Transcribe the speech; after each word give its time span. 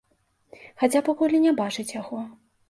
Хаця 0.83 1.01
пакуль 1.09 1.37
і 1.41 1.43
не 1.45 1.53
бачаць 1.61 1.87
яго. 2.01 2.25